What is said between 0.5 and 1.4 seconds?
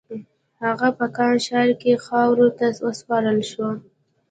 هغه په قم